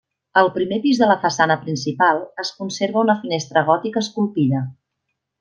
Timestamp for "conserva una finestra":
2.63-3.65